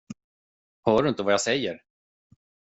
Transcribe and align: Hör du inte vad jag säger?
Hör 0.85 1.03
du 1.03 1.09
inte 1.09 1.23
vad 1.23 1.33
jag 1.33 1.41
säger? 1.41 1.81